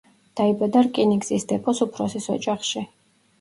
დაიბადა 0.39 0.81
რკინიგზის 0.87 1.45
დეპოს 1.51 1.83
უფროსის 1.87 2.27
ოჯახში. 2.37 2.85